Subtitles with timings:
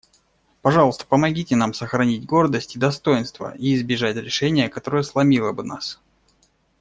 [0.63, 6.01] Пожалуйста, помогите нам сохранить гордость и достоинство и избежать решения, которое сломило бы нас.